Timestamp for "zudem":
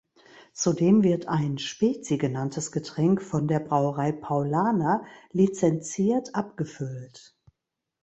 0.53-1.03